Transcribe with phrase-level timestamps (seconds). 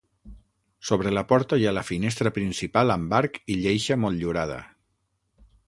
[0.87, 4.57] Sobre la porta hi ha la finestra principal amb arc i lleixa motllurada.